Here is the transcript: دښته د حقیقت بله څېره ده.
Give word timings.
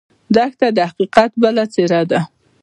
دښته 0.35 0.67
د 0.77 0.79
حقیقت 0.89 1.31
بله 1.41 1.63
څېره 1.73 2.01
ده. 2.11 2.19